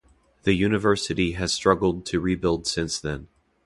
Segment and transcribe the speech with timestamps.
[0.45, 3.27] The university has struggled to rebuild since then.